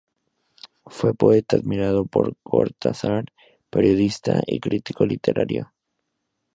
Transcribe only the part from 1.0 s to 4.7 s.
poeta -admirado por Cortázar-, periodista y